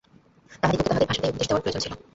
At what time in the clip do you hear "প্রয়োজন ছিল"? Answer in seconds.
1.63-1.93